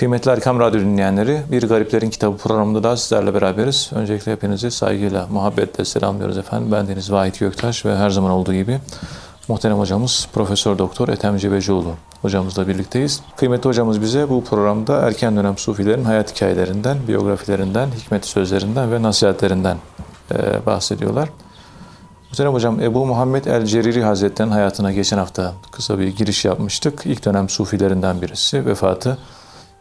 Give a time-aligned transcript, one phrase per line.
[0.00, 3.90] Kıymetli Erkam Radyo dinleyenleri, Bir Gariplerin Kitabı programında da sizlerle beraberiz.
[3.94, 6.72] Öncelikle hepinizi saygıyla, muhabbetle selamlıyoruz efendim.
[6.72, 8.78] Ben Deniz Vahit Göktaş ve her zaman olduğu gibi
[9.48, 11.92] muhterem hocamız Profesör Doktor Ethem Cebecioğlu
[12.22, 13.22] hocamızla birlikteyiz.
[13.36, 19.76] Kıymetli hocamız bize bu programda erken dönem sufilerin hayat hikayelerinden, biyografilerinden, hikmet sözlerinden ve nasihatlerinden
[20.32, 21.28] e, bahsediyorlar.
[22.30, 27.06] Muhterem hocam Ebu Muhammed el-Ceriri Hazretleri'nin hayatına geçen hafta kısa bir giriş yapmıştık.
[27.06, 28.66] İlk dönem sufilerinden birisi.
[28.66, 29.18] Vefatı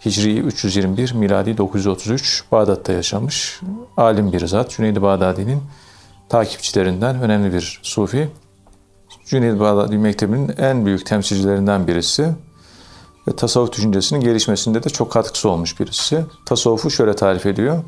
[0.05, 3.61] Hicri 321, miladi 933 Bağdat'ta yaşamış.
[3.97, 4.69] Alim bir zat.
[4.69, 5.61] Cüneyd-i Bağdadi'nin
[6.29, 8.29] takipçilerinden önemli bir sufi.
[9.25, 12.29] Cüneyd-i Bağdadi Mektebi'nin en büyük temsilcilerinden birisi.
[13.28, 16.25] Ve tasavvuf düşüncesinin gelişmesinde de çok katkısı olmuş birisi.
[16.45, 17.84] Tasavvufu şöyle tarif ediyor.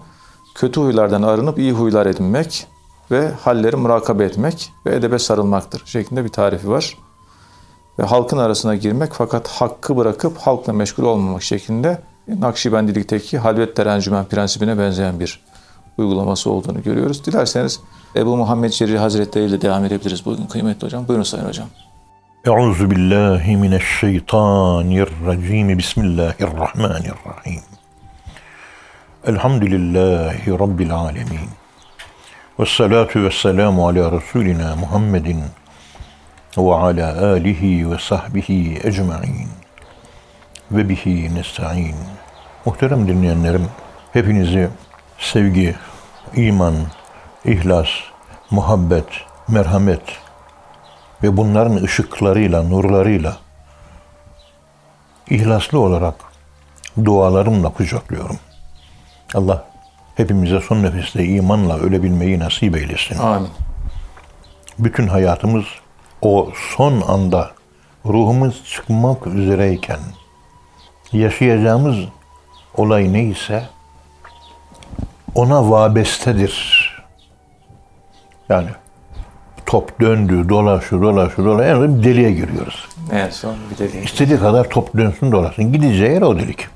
[0.55, 2.67] Kötü huylardan arınıp iyi huylar edinmek
[3.11, 6.97] ve halleri murakabe etmek ve edebe sarılmaktır şeklinde bir tarifi var
[7.99, 12.01] ve halkın arasına girmek fakat hakkı bırakıp halkla meşgul olmamak şeklinde
[12.39, 15.39] Nakşibendilikteki halvet encümen prensibine benzeyen bir
[15.97, 17.25] uygulaması olduğunu görüyoruz.
[17.25, 17.79] Dilerseniz
[18.15, 21.07] Ebu Muhammed Cerri Hazretleri ile devam edebiliriz bugün kıymetli hocam.
[21.07, 21.67] Buyurun Sayın Hocam.
[22.45, 25.77] Euzu billahi mineşşeytanirracim.
[25.77, 27.61] Bismillahirrahmanirrahim.
[29.27, 31.39] Elhamdülillahi Rabbil alemin.
[32.59, 35.43] Ve salatu ve selamu ala Resulina Muhammedin
[36.57, 39.47] ve ala alihi ve sahbihi ecma'in
[40.71, 41.95] ve bihi nesta'in.
[42.65, 43.67] Muhterem dinleyenlerim,
[44.13, 44.69] hepinizi
[45.19, 45.75] sevgi,
[46.35, 46.75] iman,
[47.45, 47.87] ihlas,
[48.51, 49.05] muhabbet,
[49.47, 50.01] merhamet
[51.23, 53.37] ve bunların ışıklarıyla, nurlarıyla
[55.29, 56.15] ihlaslı olarak
[57.05, 58.39] dualarımla kucaklıyorum.
[59.35, 59.65] Allah
[60.15, 63.19] hepimize son nefeste imanla ölebilmeyi nasip eylesin.
[63.19, 63.49] Amin.
[64.79, 65.65] Bütün hayatımız
[66.21, 67.51] o son anda
[68.05, 69.99] ruhumuz çıkmak üzereyken
[71.11, 71.95] yaşayacağımız
[72.77, 73.63] olay neyse
[75.35, 76.87] ona vabestedir.
[78.49, 78.69] Yani
[79.65, 81.85] top döndü, dolaşıyor, dolaşıyor, dolaşıyor.
[81.85, 82.87] En bir deliğe giriyoruz.
[83.11, 84.03] Evet son bir deliğe.
[84.03, 85.71] İstediği kadar top dönsün dolaşsın.
[85.71, 86.67] Gideceği yer o delik.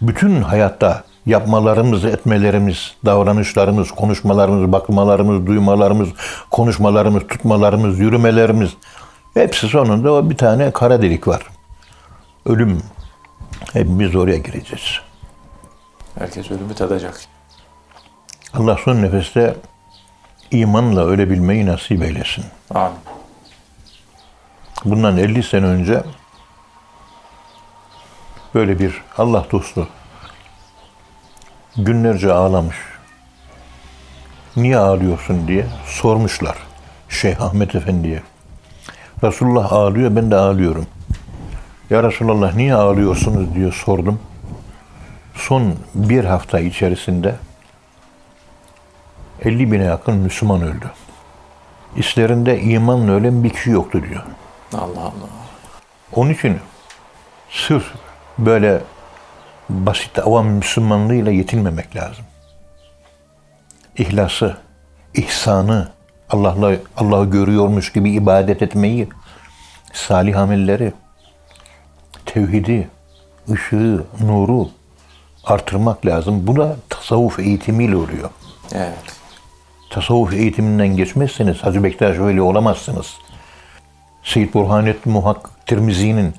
[0.00, 6.08] Bütün hayatta yapmalarımız, etmelerimiz, davranışlarımız, konuşmalarımız, bakmalarımız, duymalarımız,
[6.50, 8.70] konuşmalarımız, tutmalarımız, yürümelerimiz
[9.34, 11.42] hepsi sonunda o bir tane kara delik var.
[12.46, 12.82] Ölüm.
[13.72, 15.00] Hepimiz oraya gireceğiz.
[16.18, 17.20] Herkes ölümü tadacak.
[18.54, 19.56] Allah son nefeste
[20.50, 22.44] imanla ölebilmeyi nasip eylesin.
[22.74, 22.98] Amin.
[24.84, 26.02] Bundan 50 sene önce
[28.54, 29.88] böyle bir Allah dostu
[31.76, 32.76] günlerce ağlamış.
[34.56, 36.56] Niye ağlıyorsun diye sormuşlar
[37.08, 38.22] Şeyh Ahmet Efendi'ye.
[39.24, 40.86] Resulullah ağlıyor, ben de ağlıyorum.
[41.90, 44.20] Ya Resulallah niye ağlıyorsunuz diye sordum.
[45.34, 47.34] Son bir hafta içerisinde
[49.44, 50.90] 50 bine yakın Müslüman öldü.
[51.96, 54.22] İşlerinde imanla ölen bir kişi yoktu diyor.
[54.74, 55.28] Allah Allah.
[56.12, 56.58] Onun için
[57.50, 57.94] sırf
[58.38, 58.80] böyle
[59.70, 62.24] basit avam Müslümanlığıyla yetinmemek lazım.
[63.96, 64.56] İhlası,
[65.14, 65.88] ihsanı,
[66.30, 69.08] Allah'la Allah'ı görüyormuş gibi ibadet etmeyi,
[69.92, 70.92] salih amelleri,
[72.28, 72.88] tevhidi,
[73.50, 74.68] ışığı, nuru
[75.44, 76.46] artırmak lazım.
[76.46, 78.30] Bu da tasavvuf eğitimiyle oluyor.
[78.74, 79.18] Evet.
[79.90, 83.14] Tasavvuf eğitiminden geçmezseniz Hacı Bektaş Veli olamazsınız.
[84.22, 86.34] Seyyid Burhanettin Muhakkak Tirmizi'nin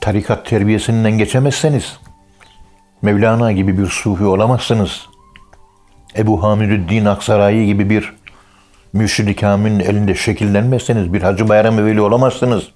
[0.00, 1.98] tarikat terbiyesinden geçemezseniz
[3.02, 5.06] Mevlana gibi bir sufi olamazsınız.
[6.16, 8.14] Ebu Hamidüddin Aksaray gibi bir
[8.92, 12.68] mürşid-i kamilin elinde şekillenmezseniz bir Hacı Bayram Veli olamazsınız.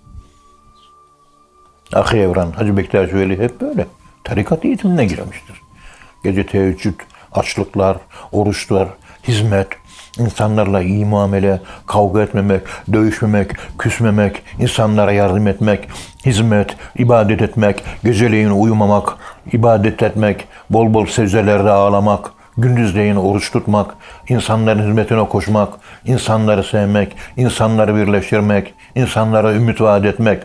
[1.92, 3.86] Akı Evran, Hacı Bektaş Veli hep böyle.
[4.24, 5.62] Tarikat eğitimine girmiştir.
[6.24, 7.00] Gece teheccüd,
[7.32, 7.96] açlıklar,
[8.32, 8.88] oruçlar,
[9.28, 9.68] hizmet,
[10.18, 15.88] insanlarla iyi muamele, kavga etmemek, dövüşmemek, küsmemek, insanlara yardım etmek,
[16.26, 19.16] hizmet, ibadet etmek, geceleyin uyumamak,
[19.52, 23.94] ibadet etmek, bol bol secdelerde ağlamak, gündüzleyin oruç tutmak,
[24.28, 25.68] insanların hizmetine koşmak,
[26.04, 30.42] insanları sevmek, insanları birleştirmek, insanlara ümit vaat etmek.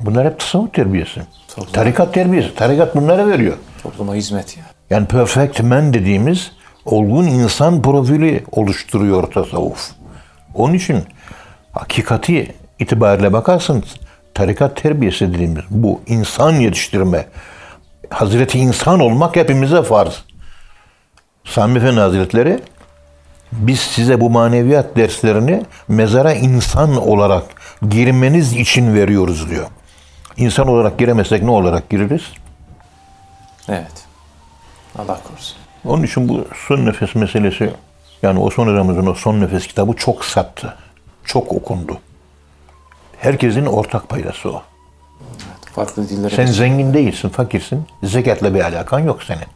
[0.00, 1.22] Bunlar hep tasavvuf terbiyesi.
[1.48, 1.72] Toplum.
[1.72, 2.54] Tarikat terbiyesi.
[2.54, 3.56] Tarikat bunları veriyor.
[3.82, 4.64] Topluma hizmet ya.
[4.90, 6.52] Yani perfect man dediğimiz
[6.84, 9.90] olgun insan profili oluşturuyor tasavvuf.
[10.54, 11.04] Onun için
[11.72, 13.84] hakikati itibariyle bakarsınız
[14.34, 17.26] tarikat terbiyesi dediğimiz bu insan yetiştirme,
[18.10, 20.24] Hazreti insan olmak hepimize farz.
[21.44, 22.60] Sami Efendi Hazretleri
[23.52, 27.44] biz size bu maneviyat derslerini mezara insan olarak
[27.88, 29.66] girmeniz için veriyoruz diyor.
[30.36, 32.22] İnsan olarak giremezsek ne olarak gireriz?
[33.68, 34.06] Evet.
[34.98, 35.56] Allah korusun.
[35.84, 37.72] Onun için bu son nefes meselesi
[38.22, 40.76] yani Osman Ramazan o son nefes kitabı çok sattı.
[41.24, 41.98] Çok okundu.
[43.18, 44.62] Herkesin ortak paydası o.
[45.74, 47.86] Farklı dillere Sen zengin değilsin, fakirsin.
[48.02, 49.46] Zekatla bir alakan yok senin.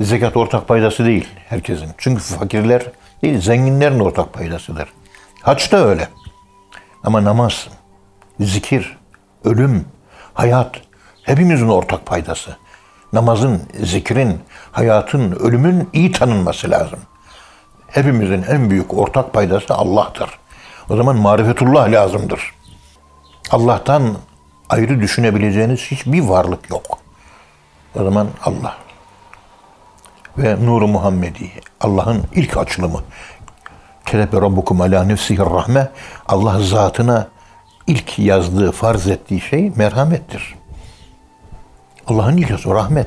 [0.00, 1.88] Zekat ortak paydası değil herkesin.
[1.98, 2.82] Çünkü fakirler
[3.22, 4.88] değil, zenginlerin ortak paydasıdır.
[5.42, 6.08] Haç da öyle.
[7.04, 7.68] Ama namaz,
[8.40, 8.96] zikir,
[9.44, 9.84] ölüm,
[10.34, 10.80] hayat
[11.22, 12.56] hepimizin ortak paydası.
[13.12, 14.40] Namazın, zikrin,
[14.72, 16.98] hayatın, ölümün iyi tanınması lazım.
[17.86, 20.30] Hepimizin en büyük ortak paydası Allah'tır.
[20.90, 22.54] O zaman marifetullah lazımdır.
[23.50, 24.16] Allah'tan
[24.68, 26.98] ayrı düşünebileceğiniz hiçbir varlık yok.
[28.00, 28.76] O zaman Allah.
[30.38, 31.50] Ve Nur-u Muhammedi,
[31.80, 33.00] Allah'ın ilk açılımı.
[34.06, 35.90] Kelebe Rabbukum ala nefsihir rahme,
[36.28, 37.28] Allah zatına
[37.86, 40.54] ilk yazdığı, farz ettiği şey merhamettir.
[42.06, 43.06] Allah'ın ilk yazı rahmet.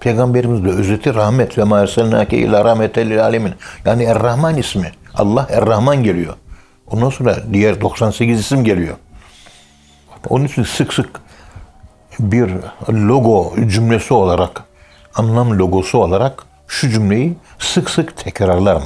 [0.00, 1.62] Peygamberimiz de özeti rahmet ve
[2.30, 3.54] ila rahmeten lil alemin.
[3.84, 4.92] Yani Er-Rahman ismi.
[5.14, 6.34] Allah Er-Rahman geliyor.
[6.86, 8.96] Ondan sonra diğer 98 isim geliyor.
[10.28, 11.20] Onun için sık sık
[12.20, 12.50] bir
[12.88, 14.62] logo cümlesi olarak,
[15.14, 18.84] anlam logosu olarak şu cümleyi sık sık tekrarlarım.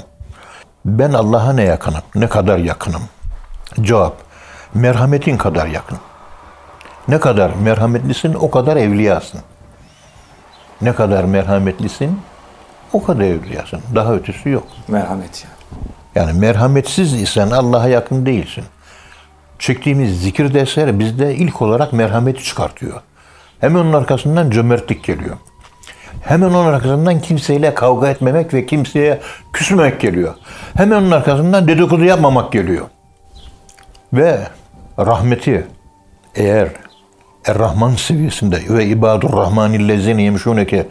[0.84, 2.02] Ben Allah'a ne yakınım?
[2.14, 3.02] Ne kadar yakınım?
[3.80, 4.16] Cevap,
[4.74, 5.98] merhametin kadar yakın.
[7.08, 9.40] Ne kadar merhametlisin o kadar evliyasın.
[10.82, 12.20] Ne kadar merhametlisin
[12.92, 13.80] o kadar evliyasın.
[13.94, 14.66] Daha ötesi yok.
[14.88, 15.54] merhamet yani.
[16.14, 18.64] Yani merhametsiz isen Allah'a yakın değilsin.
[19.58, 23.00] Çektiğimiz zikir dersleri bizde ilk olarak merhameti çıkartıyor.
[23.60, 25.36] Hemen onun arkasından cömertlik geliyor.
[26.22, 29.20] Hemen onun arkasından kimseyle kavga etmemek ve kimseye
[29.52, 30.34] küsmemek geliyor.
[30.76, 32.86] Hemen onun arkasından dedikodu yapmamak geliyor.
[34.12, 34.38] Ve
[34.98, 35.66] rahmeti
[36.34, 36.68] eğer
[37.44, 40.86] Er-Rahman seviyesinde ve ibadur rahmanillezine yemşuneke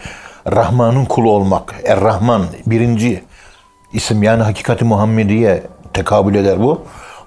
[0.52, 1.76] Rahman'ın kulu olmak.
[1.86, 3.24] Er-Rahman birinci
[3.94, 5.64] isim yani hakikati Muhammediye
[5.94, 6.82] tekabül eder bu.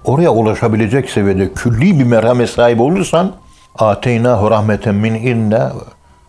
[0.04, 3.32] Oraya ulaşabilecek seviyede külli bir merhamet sahibi olursan
[3.78, 5.72] ateynahu rahmeten min inna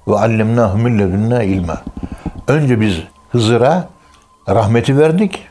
[0.07, 1.81] ve allemnahu min ledunna ilma.
[2.47, 2.95] Önce biz
[3.31, 3.87] Hızır'a
[4.49, 5.47] rahmeti verdik.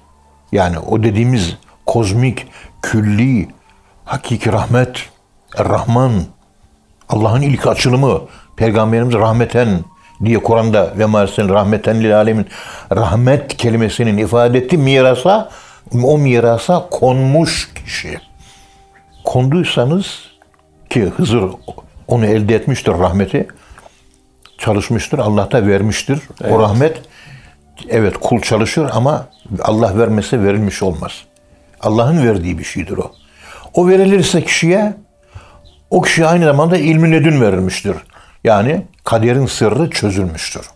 [0.52, 1.56] Yani o dediğimiz
[1.87, 2.46] kozmik,
[2.82, 3.49] külli,
[4.05, 5.09] hakiki rahmet,
[5.56, 6.12] Er-Rahman,
[7.09, 8.21] Allah'ın ilk açılımı,
[8.56, 9.69] Peygamberimiz rahmeten
[10.25, 12.47] diye Kur'an'da ve maalesef rahmeten lil alemin
[12.97, 15.51] rahmet kelimesinin ifade ettiği mirasa
[16.03, 18.21] o mirasa konmuş kişi.
[19.25, 20.19] Konduysanız
[20.91, 21.45] ki Hızır
[22.09, 23.49] onu elde etmiştir rahmeti
[24.59, 25.19] çalışmıştır.
[25.19, 26.19] Allah da vermiştir.
[26.51, 27.03] O rahmet
[27.89, 29.27] evet kul çalışır ama
[29.62, 31.12] Allah vermese verilmiş olmaz.
[31.81, 33.12] Allah'ın verdiği bir şeydir o.
[33.75, 34.94] O verilirse kişiye
[35.91, 37.97] o kişi aynı zamanda ilmi ledün verilmiştir.
[38.44, 40.71] Yani kaderin sırrı çözülmüştür.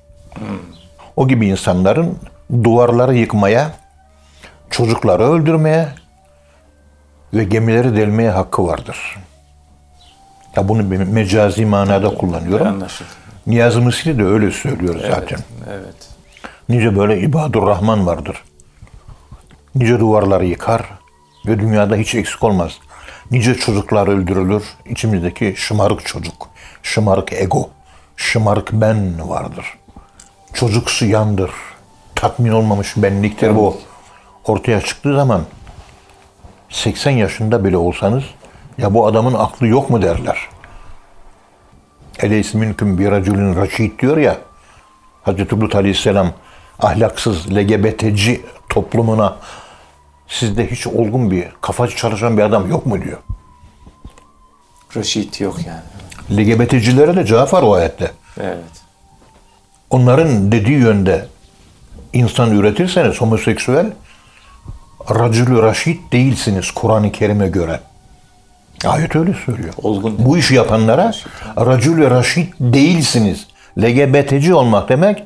[1.16, 2.18] O gibi insanların
[2.64, 3.70] duvarları yıkmaya,
[4.70, 5.88] çocukları öldürmeye
[7.34, 9.16] ve gemileri delmeye hakkı vardır.
[10.56, 12.66] Ya bunu mecazi manada kullanıyorum.
[12.66, 13.08] Anlaşıldı.
[13.46, 15.38] Niyazi Mısri de öyle söylüyor zaten.
[15.70, 16.08] Evet.
[16.68, 18.42] Nice böyle ibadur Rahman vardır.
[19.74, 20.82] Nice duvarları yıkar
[21.46, 22.78] ve dünyada hiç eksik olmaz.
[23.30, 24.64] Nice çocuklar öldürülür.
[24.86, 26.48] İçimizdeki şımarık çocuk,
[26.82, 27.70] şımarık ego,
[28.16, 29.78] şımarık ben vardır.
[30.52, 31.50] Çocuksu yandır.
[32.14, 33.76] Tatmin olmamış benliktir bu.
[34.44, 35.42] Ortaya çıktığı zaman
[36.68, 38.24] 80 yaşında bile olsanız
[38.78, 40.38] ya bu adamın aklı yok mu derler.
[42.18, 44.36] Eleysi minkum bir raculun raşid diyor ya.
[45.22, 46.32] Hazreti Lut Aleyhisselam
[46.78, 49.36] ahlaksız, LGBT'ci toplumuna
[50.28, 53.18] sizde hiç olgun bir, kafacı çalışan bir adam yok mu diyor.
[54.96, 56.40] Reşit yok yani.
[56.40, 58.10] LGBT'cilere de cevap var o ayette.
[58.40, 58.58] Evet.
[59.90, 61.26] Onların dediği yönde
[62.12, 63.92] insan üretirseniz homoseksüel,
[65.10, 67.80] racülü raşid değilsiniz Kur'an-ı Kerim'e göre.
[68.86, 69.74] Ayet öyle söylüyor.
[69.82, 70.14] Olgun.
[70.18, 71.12] Bu işi yapanlara
[71.58, 73.46] racülü raşid değilsiniz.
[73.78, 75.24] LGBT'ci olmak demek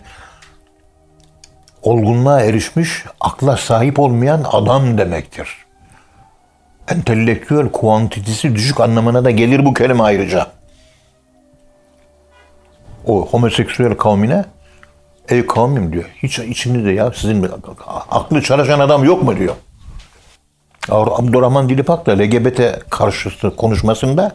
[1.83, 5.49] olgunluğa erişmiş, akla sahip olmayan adam demektir.
[6.89, 10.47] Entelektüel kuantitesi düşük anlamına da gelir bu kelime ayrıca.
[13.07, 14.45] O homoseksüel kavmine
[15.29, 16.05] ey kavmim diyor.
[16.23, 17.49] Hiç içinizde ya sizin
[18.11, 19.55] aklı çalışan adam yok mu diyor.
[20.89, 22.61] Abdurrahman Dilipak da LGBT
[22.91, 24.33] karşıtı konuşmasında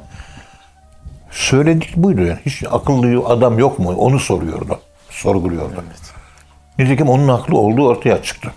[1.31, 2.39] söyledik buydu yani.
[2.45, 3.95] Hiç akıllı adam yok mu?
[3.97, 4.79] Onu soruyordu.
[5.09, 5.73] Sorguluyordu.
[5.87, 6.16] Evet.
[6.79, 8.53] Nitekim onun aklı olduğu ortaya çıktı.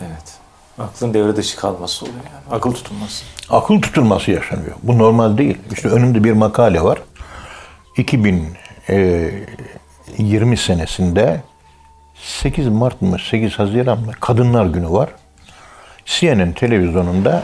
[0.00, 0.38] Evet.
[0.78, 2.56] Aklın devre dışı kalması oluyor yani.
[2.56, 3.24] Akıl tutulması.
[3.50, 4.74] Akıl tutulması yaşanıyor.
[4.82, 5.58] Bu normal değil.
[5.72, 6.98] İşte önümde bir makale var.
[7.96, 8.48] 2000
[8.90, 9.30] e,
[10.18, 11.42] 20 senesinde
[12.14, 15.08] 8 Mart mı 8 Haziran mı Kadınlar Günü var.
[16.04, 17.42] CNN televizyonunda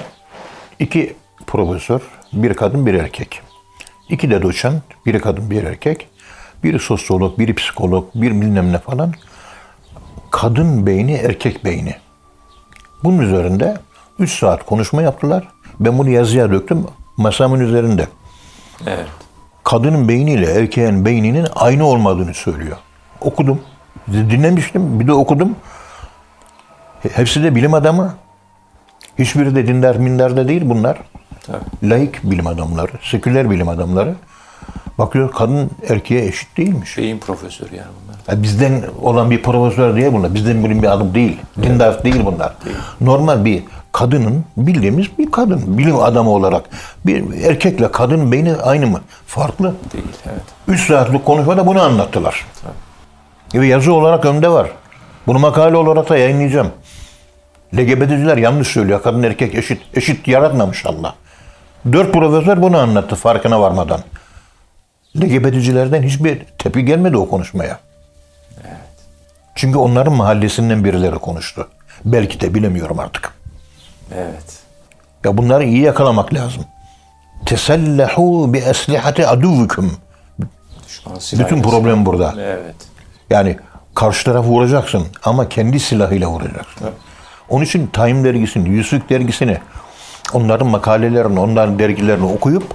[0.78, 2.00] iki profesör,
[2.32, 3.40] bir kadın bir erkek.
[4.08, 6.08] İki de doçent, biri kadın bir erkek.
[6.64, 9.14] Biri sosyolog, biri psikolog, bir bilmem ne falan.
[10.32, 11.94] Kadın beyni, erkek beyni.
[13.04, 13.76] Bunun üzerinde
[14.18, 15.48] 3 saat konuşma yaptılar.
[15.80, 16.86] Ben bunu yazıya döktüm
[17.16, 18.08] masamın üzerinde.
[18.86, 19.06] Evet.
[19.64, 22.76] Kadının beyniyle erkeğin beyninin aynı olmadığını söylüyor.
[23.20, 23.60] Okudum.
[24.08, 25.00] Dinlemiştim.
[25.00, 25.56] Bir de okudum.
[27.12, 28.14] Hepsi de bilim adamı.
[29.18, 30.98] Hiçbiri de dindar mindar da değil bunlar.
[31.46, 31.90] Tabii.
[31.90, 34.14] Laik bilim adamları, seküler bilim adamları.
[34.98, 36.98] Bakıyor kadın erkeğe eşit değilmiş.
[36.98, 38.36] Beyin profesörü yani bunlar.
[38.36, 40.34] Ya bizden olan bir profesör diye bunlar.
[40.34, 41.38] Bizden bilim bir adım değil.
[41.62, 42.54] Dindar değil bunlar.
[43.00, 45.78] Normal bir kadının bildiğimiz bir kadın.
[45.78, 46.64] Bilim adamı olarak.
[47.06, 49.00] Bir erkekle kadın beyni aynı mı?
[49.26, 49.74] Farklı.
[49.92, 50.42] Değil, evet.
[50.68, 52.46] 3 saatlik konuşmada bunu anlattılar.
[53.54, 54.70] Ve yazı olarak önde var.
[55.26, 56.68] Bunu makale olarak da yayınlayacağım.
[57.76, 59.02] LGBT'ciler yanlış söylüyor.
[59.02, 59.82] Kadın erkek eşit.
[59.94, 61.14] Eşit yaratmamış Allah.
[61.92, 64.00] Dört profesör bunu anlattı farkına varmadan.
[65.16, 67.78] LGBT'cilerden hiçbir tepki gelmedi o konuşmaya.
[69.54, 71.68] Çünkü onların mahallesinden birileri konuştu.
[72.04, 73.32] Belki de bilemiyorum artık.
[74.14, 74.58] Evet.
[75.24, 76.64] Ya bunları iyi yakalamak lazım.
[77.46, 79.96] Tesellahu bi eslihati aduvikum.
[81.32, 82.34] Bütün problem burada.
[82.38, 82.74] Evet.
[83.30, 83.56] Yani
[83.94, 86.88] karşı tarafı vuracaksın ama kendi silahıyla vuracaksın.
[87.48, 89.58] Onun için Time dergisini, Yüzük dergisini,
[90.32, 92.74] onların makalelerini, onların dergilerini okuyup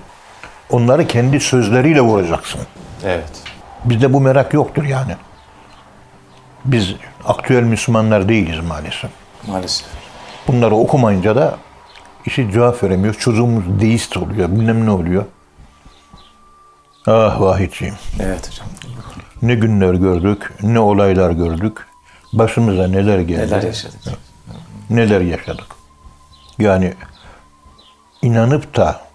[0.70, 2.62] onları kendi sözleriyle vuracaksın.
[3.06, 3.44] Evet.
[3.86, 5.16] Bizde bu merak yoktur yani.
[6.66, 6.96] Biz
[7.26, 9.12] aktüel Müslümanlar değiliz maalesef.
[9.48, 9.88] Maalesef.
[10.48, 11.58] Bunları okumayınca da
[12.26, 13.14] işi cevap veremiyor.
[13.14, 15.26] Çocuğumuz deist oluyor, bilmem ne oluyor.
[17.08, 17.96] Ah vahidciğim.
[18.20, 18.68] Evet hocam.
[19.42, 21.88] Ne günler gördük, ne olaylar gördük.
[22.34, 23.42] Başımıza neler geldi.
[23.42, 24.00] Neler yaşadık.
[24.90, 25.68] neler yaşadık.
[26.60, 26.94] Yani
[28.22, 29.07] inanıp da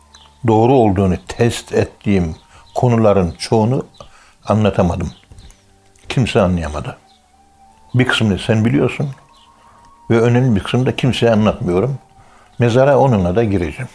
[0.46, 2.36] doğru olduğunu test ettiğim
[2.74, 3.86] konuların çoğunu
[4.44, 5.12] anlatamadım.
[6.08, 6.98] Kimse anlayamadı.
[7.94, 9.10] Bir kısmını sen biliyorsun
[10.10, 11.98] ve önemli bir kısmını da kimseye anlatmıyorum.
[12.58, 13.88] Mezara onunla da gireceğim.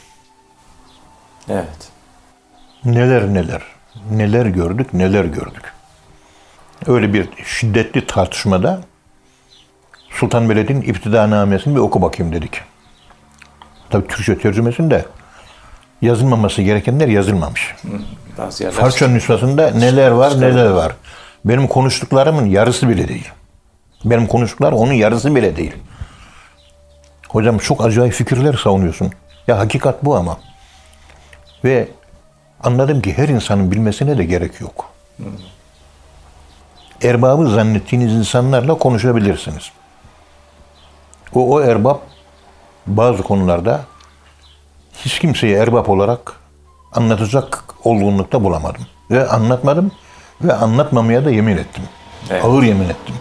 [1.49, 1.91] Evet.
[2.85, 3.61] Neler neler,
[4.11, 5.73] neler gördük, neler gördük.
[6.87, 8.81] Öyle bir şiddetli tartışmada
[10.09, 12.61] Sultan Veled'in İptidanamesini bir oku bakayım dedik.
[13.89, 15.05] Tabii Türkçe tercümesinde
[16.01, 17.75] yazılmaması gerekenler yazılmamış.
[18.71, 20.95] Farsça nüshasında neler var neler var.
[21.45, 23.31] Benim konuştuklarımın yarısı bile değil.
[24.05, 25.73] Benim konuştuklarım onun yarısı bile değil.
[27.29, 29.11] Hocam çok acayip fikirler savunuyorsun.
[29.47, 30.37] Ya hakikat bu ama.
[31.63, 31.87] Ve
[32.63, 34.89] anladım ki her insanın bilmesine de gerek yok.
[37.03, 39.71] Erbabı zannettiğiniz insanlarla konuşabilirsiniz.
[41.33, 41.97] O, o erbab
[42.87, 43.81] bazı konularda
[45.05, 46.33] hiç kimseyi erbap olarak
[46.93, 48.81] anlatacak olgunlukta bulamadım.
[49.11, 49.91] Ve anlatmadım
[50.41, 51.83] ve anlatmamaya da yemin ettim.
[52.29, 52.45] Evet.
[52.45, 53.15] Ağır yemin ettim.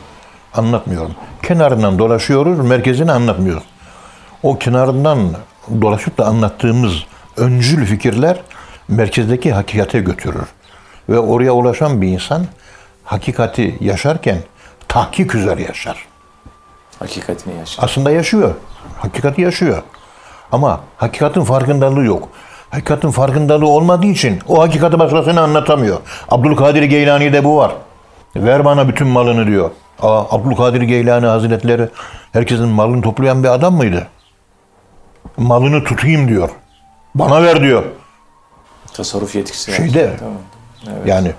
[0.54, 1.14] Anlatmıyorum.
[1.42, 3.62] Kenarından dolaşıyoruz, merkezini anlatmıyoruz.
[4.42, 5.18] O kenarından
[5.82, 6.92] dolaşıp da anlattığımız
[7.36, 8.40] öncül fikirler
[8.88, 10.46] merkezdeki hakikate götürür.
[11.08, 12.46] Ve oraya ulaşan bir insan
[13.04, 14.38] hakikati yaşarken
[14.88, 16.06] tahkik üzere yaşar.
[16.98, 17.84] hakikatini yaşadık.
[17.84, 18.54] Aslında yaşıyor.
[18.98, 19.82] Hakikati yaşıyor.
[20.52, 22.28] Ama hakikatin farkındalığı yok.
[22.70, 25.96] Hakikatin farkındalığı olmadığı için o hakikati başkasına anlatamıyor.
[26.28, 27.72] Abdülkadir Geylani'de bu var.
[28.36, 29.70] Ver bana bütün malını diyor.
[30.02, 31.88] Aa, Abdülkadir Geylani Hazretleri
[32.32, 34.06] herkesin malını toplayan bir adam mıydı?
[35.36, 36.50] Malını tutayım diyor.
[37.14, 37.82] Bana ver diyor.
[38.94, 39.72] Tasarruf yetkisi.
[39.72, 40.34] Şeyde Tamam.
[40.86, 41.06] Evet.
[41.06, 41.32] yani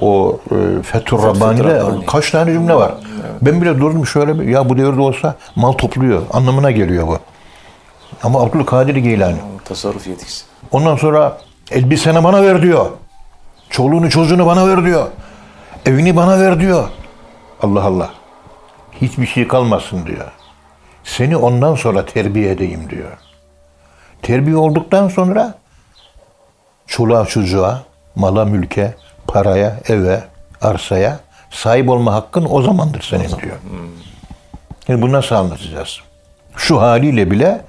[0.00, 2.06] o e, Fethur Rabbani'de Rabbani.
[2.06, 2.92] kaç tane cümle var.
[3.42, 7.18] Ben bile durdum şöyle ya bu devirde olsa mal topluyor anlamına geliyor bu.
[8.22, 9.38] Ama Abdülkadir Geylani.
[9.64, 10.44] Tasarruf yetkisi.
[10.70, 11.38] Ondan sonra
[11.70, 12.90] elbiseni bana ver diyor.
[13.70, 15.06] Çoluğunu çocuğunu bana ver diyor.
[15.86, 16.88] Evini bana ver diyor.
[17.62, 18.10] Allah Allah.
[19.00, 20.32] Hiçbir şey kalmasın diyor.
[21.04, 23.10] Seni ondan sonra terbiye edeyim diyor.
[24.22, 25.54] Terbiye olduktan sonra
[26.86, 27.82] çoluğa çocuğa,
[28.14, 28.94] mala mülke,
[29.26, 30.24] paraya, eve,
[30.62, 33.56] arsaya sahip olma hakkın o zamandır senin diyor.
[34.88, 36.00] Yani bunu nasıl anlatacağız?
[36.56, 37.64] Şu haliyle bile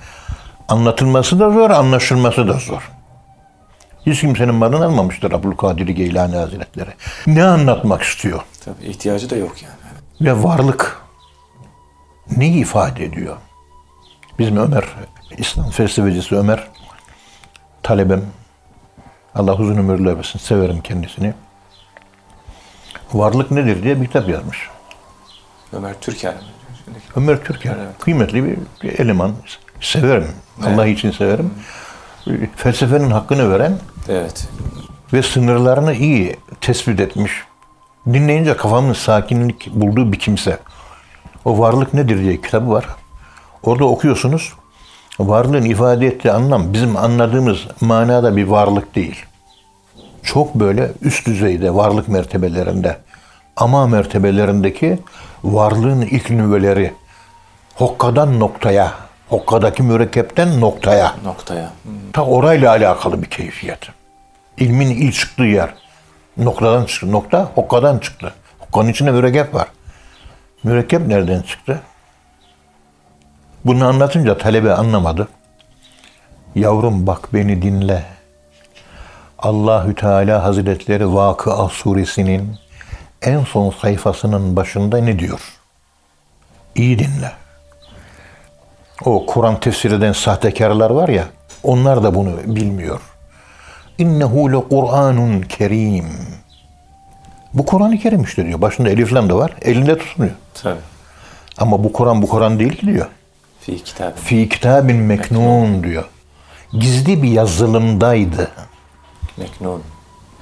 [0.72, 2.92] anlatılması da zor, anlaşılması da zor.
[4.06, 6.90] Hiç kimsenin malını almamıştır Abdülkadir Geylani Hazretleri.
[7.28, 8.42] Ne anlatmak istiyor?
[8.66, 9.75] Tabii ihtiyacı da yok yani.
[10.22, 11.01] Ve varlık
[12.38, 13.38] neyi ifade ediyor?
[14.40, 14.86] Bizim Ömer,
[15.38, 16.68] İslam felsefecisi Ömer,
[17.84, 18.22] talebem,
[19.36, 21.34] Allah uzun ömürler versin, severim kendisini.
[23.13, 24.70] Varlık nedir diye bir kitap yazmış.
[25.74, 26.42] Ömer Türker mi?
[27.16, 27.75] Ömer Türker.
[27.80, 28.00] Evet.
[28.00, 29.34] Kıymetli bir eleman.
[29.82, 30.28] Severim.
[30.66, 31.54] Allah için severim.
[32.56, 33.74] Felsefenin hakkını veren
[34.10, 34.48] Evet.
[35.14, 37.32] ve sınırlarını iyi tespit etmiş.
[38.14, 40.60] Dinleyince kafamın sakinlik bulduğu bir kimse.
[41.46, 42.86] O varlık nedir diye kitabı var.
[43.64, 44.54] Orada okuyorsunuz.
[45.20, 49.26] Varlığın ifade ettiği anlam bizim anladığımız manada bir varlık değil.
[50.24, 52.98] Çok böyle üst düzeyde varlık mertebelerinde
[53.56, 55.00] ama mertebelerindeki
[55.44, 56.94] varlığın ilk nüveleri
[57.76, 58.94] hokkadan noktaya,
[59.32, 61.70] hokkadaki mürekkepten noktaya Noktaya.
[62.14, 63.80] Ta orayla alakalı bir keyfiyet.
[64.58, 65.70] İlmin ilk çıktığı yer.
[66.38, 67.12] Noktadan çıktı.
[67.12, 68.34] Nokta hokkadan çıktı.
[68.60, 69.68] Hokkanın içinde mürekkep var.
[70.64, 71.82] Mürekkep nereden çıktı?
[73.66, 75.28] Bunu anlatınca talebe anlamadı.
[76.56, 78.04] Yavrum bak beni dinle.
[79.40, 82.56] Allahü Teala Hazretleri Vakıa suresinin
[83.22, 85.40] en son sayfasının başında ne diyor?
[86.76, 87.40] İyi dinle.
[89.05, 91.25] O Kur'an tefsir eden sahtekarlar var ya,
[91.63, 93.00] onlar da bunu bilmiyor.
[93.98, 96.05] İnnehu le Kur'anun kerim.
[97.53, 98.62] Bu Kur'an-ı Kerim işte diyor.
[98.62, 99.53] Başında elif lam da var.
[99.62, 100.34] Elinde tutunuyor.
[100.53, 100.79] Tabii.
[101.58, 103.08] Ama bu Kur'an bu Kur'an değil ki diyor.
[103.60, 104.15] Fi kitabı.
[104.15, 106.03] Fi kitabin meknun diyor.
[106.74, 108.51] Gizli bir yazılımdaydı.
[109.38, 109.81] Meknun.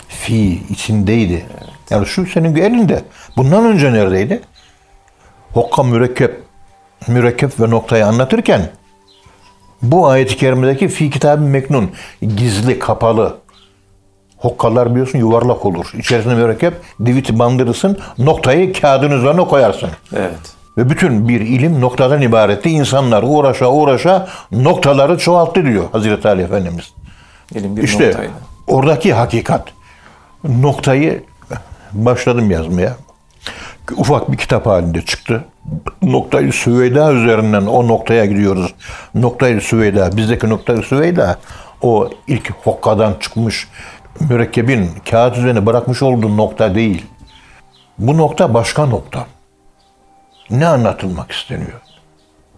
[0.08, 1.46] Fi içindeydi.
[1.90, 3.04] Yani şu senin elinde.
[3.38, 4.42] Bundan önce neredeydi?
[5.54, 6.44] Hokka mürekkep,
[7.08, 8.70] mürekkep ve noktayı anlatırken
[9.82, 11.92] bu ayet-i kerimedeki fi kitabı meknun
[12.22, 13.38] gizli, kapalı.
[14.38, 15.92] Hokkalar biliyorsun yuvarlak olur.
[15.98, 16.74] İçerisine mürekkep,
[17.06, 19.90] diviti bandırırsın, noktayı kağıdın üzerine koyarsın.
[20.16, 20.38] Evet.
[20.78, 22.70] Ve bütün bir ilim noktadan ibaretti.
[22.70, 26.94] İnsanlar uğraşa uğraşa noktaları çoğalttı diyor Hazreti Ali Efendimiz.
[27.56, 28.32] İlim bir İşte noktaydı.
[28.68, 29.68] oradaki hakikat.
[30.44, 31.24] Noktayı
[31.94, 32.96] başladım yazmaya.
[33.98, 35.46] Ufak bir kitap halinde çıktı.
[36.02, 38.74] Noktayı Süveyda üzerinden o noktaya gidiyoruz.
[39.16, 41.38] Noktayı Süveyda, bizdeki noktayı Süveyda
[41.82, 43.68] o ilk hokkadan çıkmış
[44.20, 47.06] mürekkebin kağıt üzerine bırakmış olduğu nokta değil.
[47.98, 49.26] Bu nokta başka nokta.
[50.50, 51.82] Ne anlatılmak isteniyor?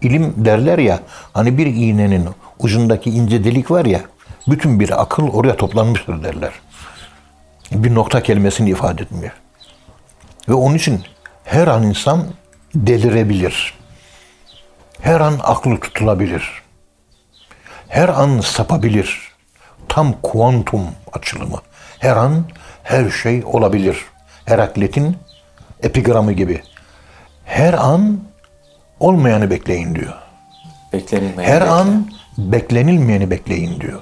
[0.02, 1.00] İlim derler ya,
[1.32, 4.00] hani bir iğnenin ucundaki ince delik var ya,
[4.48, 6.52] bütün bir akıl oraya toplanmıştır derler.
[7.70, 9.32] Bir nokta kelimesini ifade etmiyor.
[10.48, 11.00] Ve onun için
[11.44, 12.24] her an insan
[12.74, 13.74] delirebilir.
[15.00, 16.62] Her an aklı tutulabilir.
[17.88, 19.32] Her an sapabilir.
[19.88, 21.58] Tam kuantum açılımı.
[21.98, 22.44] Her an
[22.82, 23.96] her şey olabilir.
[24.44, 25.16] Heraklet'in
[25.82, 26.62] epigramı gibi.
[27.44, 28.20] Her an
[29.00, 30.14] olmayanı bekleyin diyor.
[30.92, 31.50] Beklenilmeyen.
[31.50, 34.00] Her bekle- an beklenilmeyeni bekleyin diyor.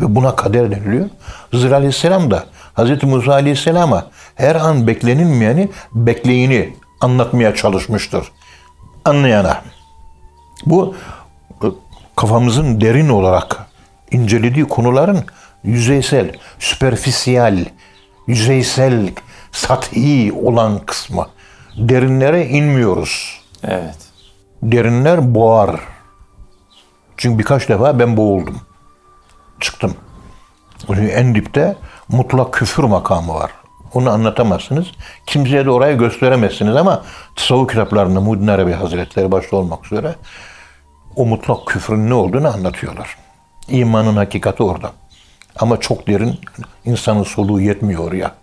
[0.00, 1.08] Ve buna kader deniliyor.
[1.50, 2.44] Hızır Aleyhisselam da
[2.76, 3.02] Hz.
[3.02, 8.32] Musa Aleyhisselam'a her an beklenilmeyeni bekleyini anlatmaya çalışmıştır.
[9.04, 9.62] Anlayana.
[10.66, 10.94] Bu
[11.64, 11.66] e,
[12.16, 13.66] kafamızın derin olarak
[14.10, 15.24] incelediği konuların
[15.64, 17.64] yüzeysel, süperfisiyel,
[18.26, 19.10] yüzeysel,
[19.52, 21.26] sathi olan kısmı.
[21.76, 23.96] Derinlere inmiyoruz Evet.
[24.62, 25.80] derinler boğar.
[27.16, 28.60] Çünkü birkaç defa ben boğuldum.
[29.60, 29.94] Çıktım.
[30.90, 31.76] En dipte
[32.08, 33.50] mutlak küfür makamı var.
[33.94, 34.86] Onu anlatamazsınız.
[35.26, 37.02] Kimseye de orayı gösteremezsiniz ama
[37.36, 40.14] tasavvuf kitaplarında Muhyiddin Arabi Hazretleri başta olmak üzere
[41.16, 43.16] o mutlak küfrün ne olduğunu anlatıyorlar.
[43.68, 44.92] İmanın hakikati orada.
[45.56, 46.40] Ama çok derin
[46.84, 48.34] insanın soluğu yetmiyor oraya.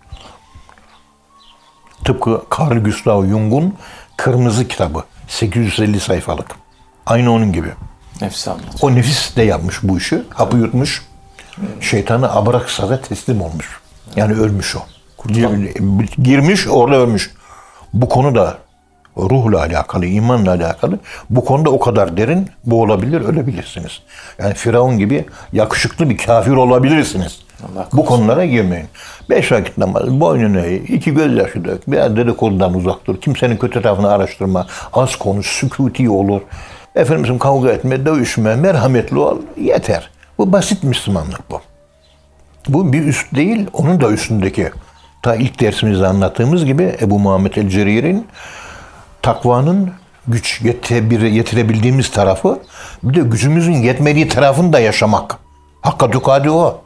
[2.04, 3.74] Tıpkı Carl Gustav Jung'un
[4.16, 5.04] Kırmızı kitabı.
[5.28, 6.46] 850 sayfalık.
[7.06, 7.68] Aynı onun gibi.
[8.20, 8.74] Nefsi anlatıyor.
[8.82, 10.22] O nefis de yapmış bu işi.
[10.34, 11.02] Hapı yutmuş.
[11.80, 13.80] Şeytanı Abraksa'da teslim olmuş.
[14.16, 14.80] Yani ölmüş o.
[15.28, 17.30] Gir- Girmiş orada ölmüş.
[17.92, 18.54] Bu konu da
[19.16, 20.98] ruhla alakalı, imanla alakalı.
[21.30, 24.00] Bu konuda o kadar derin, bu olabilir, ölebilirsiniz.
[24.38, 27.38] Yani Firavun gibi yakışıklı bir kafir olabilirsiniz.
[27.62, 28.86] Allah Bu konulara girmeyin.
[29.30, 33.20] Beş vakit namaz, boynunu eğ, iki gözyaşı dök, biraz dedikodudan uzak dur.
[33.20, 36.40] Kimsenin kötü tarafını araştırma, az konuş, sükuti olur.
[36.94, 40.10] Efendim kavga etme, dövüşme, merhametli ol, yeter.
[40.42, 41.60] Bu basit Müslümanlık bu.
[42.68, 44.70] Bu bir üst değil, onun da üstündeki.
[45.22, 48.26] Ta ilk dersimizde anlattığımız gibi Ebu Muhammed el-Cerir'in
[49.22, 49.90] takvanın
[50.26, 52.58] güç yetirebildiğimiz tarafı,
[53.02, 55.38] bir de gücümüzün yetmediği tarafını da yaşamak.
[55.82, 56.80] Hakka tukadi o.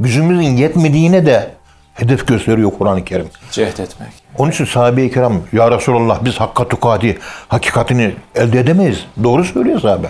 [0.00, 1.50] Gücümüzün yetmediğine de
[1.94, 3.28] hedef gösteriyor Kur'an-ı Kerim.
[3.50, 4.08] Cehd etmek.
[4.38, 9.04] Onun için sahabe-i kiram, Ya Resulallah biz hakka tukadi, hakikatini elde edemeyiz.
[9.22, 10.06] Doğru söylüyor sahabe.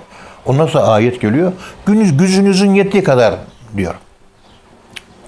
[0.47, 1.53] Ondan sonra ayet geliyor.
[1.87, 3.35] Günüz, gücünüzün yettiği kadar
[3.77, 3.95] diyor.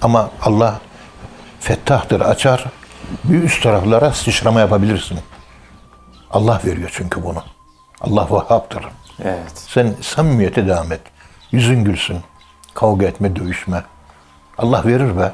[0.01, 0.79] Ama Allah
[1.59, 2.65] fettahtır, açar.
[3.23, 5.19] bir üst taraflara sıçrama yapabilirsin.
[6.31, 7.43] Allah veriyor çünkü bunu.
[8.01, 8.83] Allah Vahhab'dır.
[9.23, 9.51] Evet.
[9.55, 11.01] Sen samimiyete devam et.
[11.51, 12.17] Yüzün gülsün.
[12.73, 13.83] Kavga etme, dövüşme.
[14.57, 15.31] Allah verir be.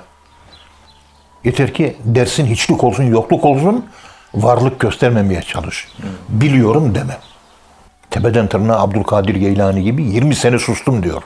[1.44, 3.86] Yeter ki dersin hiçlik olsun, yokluk olsun,
[4.34, 5.88] varlık göstermemeye çalış.
[6.30, 7.18] Biliyorum deme.
[8.12, 11.22] Tepeden tırnağa Abdülkadir Geylani gibi 20 sene sustum diyor.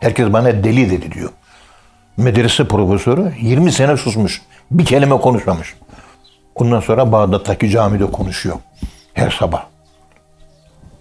[0.00, 1.30] Herkes bana deli dedi diyor.
[2.16, 4.42] Medrese profesörü 20 sene susmuş.
[4.70, 5.74] Bir kelime konuşmamış.
[6.54, 8.56] Ondan sonra Bağdat'taki camide konuşuyor.
[9.14, 9.64] Her sabah.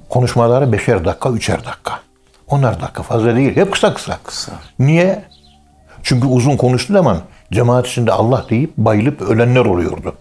[0.09, 1.99] Konuşmaları beşer dakika, üçer dakika.
[2.47, 3.55] Onar dakika fazla değil.
[3.55, 4.17] Hep kısa kısa.
[4.23, 4.51] Kısa.
[4.79, 5.23] Niye?
[6.03, 7.17] Çünkü uzun konuştuğu zaman
[7.51, 10.15] cemaat içinde Allah deyip bayılıp ölenler oluyordu.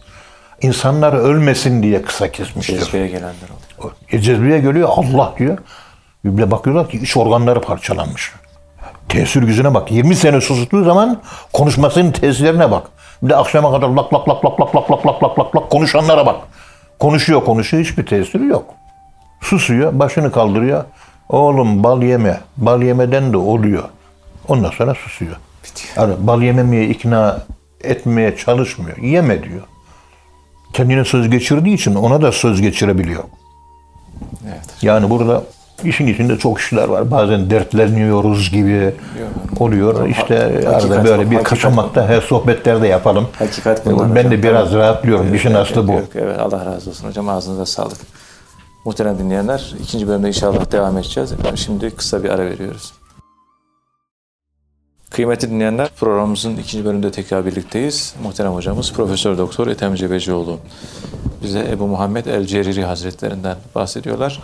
[0.65, 2.79] İnsanlar ölmesin diye kısa kesmiştir.
[2.79, 3.49] Cezbeye gelenler
[3.79, 3.95] oluyor.
[4.11, 5.59] E, cezbeye geliyor Allah diyor.
[6.25, 8.33] Bir de bakıyorlar ki iç organları parçalanmış.
[9.09, 9.93] Tesir gücüne bak.
[9.93, 11.21] 20 sene susuttuğu zaman
[11.53, 12.87] konuşmasının tesirlerine bak.
[13.23, 15.71] Bir de akşama kadar lak lak lak lak lak lak lak lak lak lak lak
[15.71, 16.37] konuşanlara bak.
[16.99, 18.65] Konuşuyor konuşuyor hiçbir tesiri yok.
[19.41, 20.85] Susuyor başını kaldırıyor.
[21.29, 22.41] Oğlum bal yeme.
[22.57, 23.85] Bal yemeden de oluyor.
[24.49, 25.37] Ondan sonra susuyor.
[25.97, 27.39] Yani bal yememeye ikna
[27.85, 28.97] etmeye çalışmıyor.
[28.97, 29.63] Yeme diyor.
[30.75, 33.25] Kendine söz geçirdiği için ona da söz geçirebiliyor.
[34.45, 34.65] Evet.
[34.83, 35.43] Yani burada
[35.85, 37.11] işin içinde çok işler var.
[37.11, 38.95] Bazen dertleniyoruz gibi
[39.61, 40.09] oluyor.
[40.09, 43.29] İşte Hakikat arada böyle bir kaçamakta her sohbetlerde yapalım.
[43.39, 44.43] Hakikat bunlar Ben de hocam.
[44.43, 45.35] biraz rahatlıyorum.
[45.35, 45.93] İşin aslı bu.
[45.93, 47.29] Yok, evet Allah razı olsun hocam.
[47.29, 47.99] Ağzınıza sağlık.
[48.85, 51.33] Muhterem dinleyenler ikinci bölümde inşallah devam edeceğiz.
[51.33, 52.93] Efendim şimdi kısa bir ara veriyoruz.
[55.15, 58.15] Kıymetli dinleyenler programımızın ikinci bölümünde tekrar birlikteyiz.
[58.23, 60.59] Muhterem hocamız Profesör Doktor Ethem Cebecioğlu
[61.43, 64.43] bize Ebu Muhammed El Ceriri Hazretlerinden bahsediyorlar.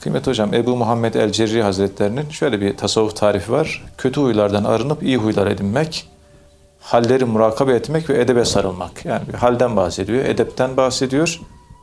[0.00, 3.84] Kıymetli hocam Ebu Muhammed El Ceriri Hazretlerinin şöyle bir tasavvuf tarifi var.
[3.98, 6.08] Kötü huylardan arınıp iyi huylar edinmek,
[6.80, 9.04] halleri murakabe etmek ve edebe sarılmak.
[9.04, 11.40] Yani bir halden bahsediyor, edepten bahsediyor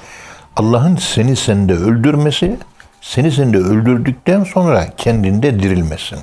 [0.56, 2.58] Allah'ın seni sende öldürmesi,
[3.02, 6.20] seni sende öldürdükten sonra kendinde dirilmesin.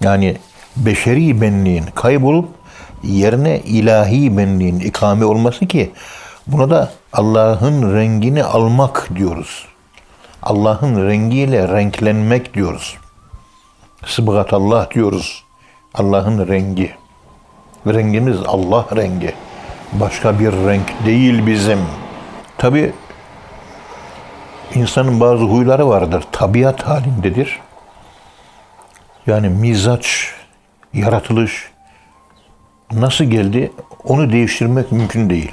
[0.00, 0.36] Yani
[0.76, 2.48] beşeri benliğin kaybolup
[3.02, 5.92] yerine ilahi benliğin ikame olması ki
[6.46, 9.66] buna da Allah'ın rengini almak diyoruz.
[10.42, 12.96] Allah'ın rengiyle renklenmek diyoruz.
[14.06, 15.44] Sıbgat Allah diyoruz.
[15.94, 16.94] Allah'ın rengi.
[17.86, 19.34] Rengimiz Allah rengi.
[19.92, 21.78] Başka bir renk değil bizim.
[22.58, 22.92] Tabi
[24.74, 26.24] insanın bazı huyları vardır.
[26.32, 27.60] Tabiat halindedir.
[29.26, 30.32] Yani mizaç,
[30.94, 31.70] yaratılış
[32.92, 33.72] nasıl geldi
[34.04, 35.52] onu değiştirmek mümkün değil.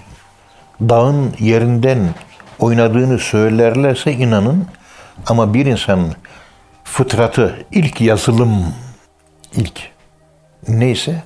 [0.82, 2.00] Dağın yerinden
[2.60, 4.68] oynadığını söylerlerse inanın
[5.28, 6.13] ama bir insanın
[6.94, 8.74] fıtratı, ilk yazılım,
[9.54, 9.92] ilk
[10.68, 11.24] neyse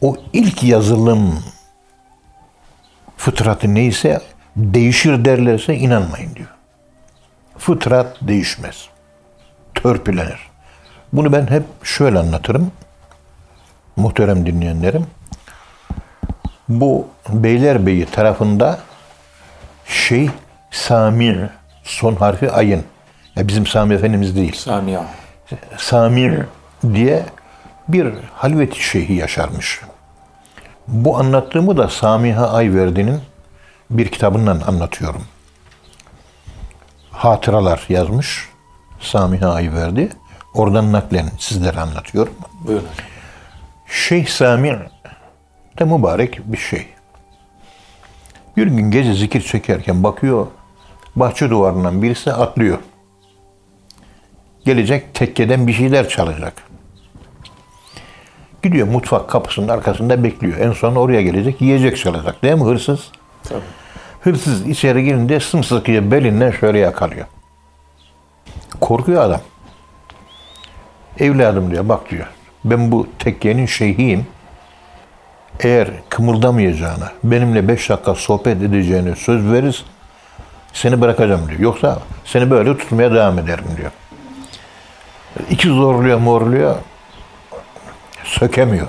[0.00, 1.44] o ilk yazılım
[3.16, 4.20] fıtratı neyse
[4.56, 6.48] değişir derlerse inanmayın diyor.
[7.58, 8.88] Fıtrat değişmez.
[9.74, 10.40] Törpülenir.
[11.12, 12.72] Bunu ben hep şöyle anlatırım.
[13.96, 15.06] Muhterem dinleyenlerim.
[16.68, 18.80] Bu Beylerbeyi tarafında
[19.86, 20.30] şey
[20.70, 21.50] Sami
[21.84, 22.84] son harfi ayın.
[23.36, 24.52] Ya bizim Sami Efendimiz değil.
[24.56, 25.06] Samiha.
[25.76, 26.46] Sami
[26.94, 27.26] diye
[27.88, 29.80] bir halveti şeyhi yaşarmış.
[30.88, 33.20] Bu anlattığımı da Samiha Ayverdi'nin
[33.90, 35.22] bir kitabından anlatıyorum.
[37.10, 38.48] Hatıralar yazmış
[39.00, 40.08] Samiha Ayverdi.
[40.54, 42.34] Oradan naklen sizlere anlatıyorum.
[42.66, 42.86] Buyurun.
[43.86, 44.78] Şeyh Sami
[45.78, 46.86] de mübarek bir şey.
[48.56, 50.46] Bir gün gece zikir çekerken bakıyor,
[51.16, 52.78] bahçe duvarından birisi atlıyor.
[54.66, 56.52] Gelecek tekkeden bir şeyler çalacak.
[58.62, 60.58] Gidiyor mutfak kapısının arkasında bekliyor.
[60.58, 62.42] En son oraya gelecek, yiyecek çalacak.
[62.42, 63.00] Değil mi hırsız?
[63.42, 63.60] Tabii.
[64.20, 67.26] Hırsız içeri girince sımsıkıya belinden şöyle yakalıyor.
[68.80, 69.40] Korkuyor adam.
[71.18, 72.26] Evladım diyor bak diyor.
[72.64, 74.26] Ben bu tekkenin şeyhiyim.
[75.60, 79.84] Eğer kımıldamayacağına, benimle beş dakika sohbet edeceğine söz verir,
[80.72, 81.60] seni bırakacağım diyor.
[81.60, 83.90] Yoksa seni böyle tutmaya devam ederim diyor.
[85.50, 86.76] İki zorluyor morluyor,
[88.24, 88.86] sökemiyor.